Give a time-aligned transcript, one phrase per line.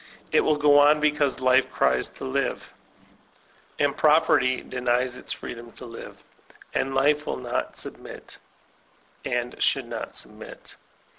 [0.31, 2.73] It win go on because Life cries to live,
[3.77, 6.23] and Property denies its freedom to live;
[6.73, 8.39] and life will not submit
[9.25, 10.75] And should not submit.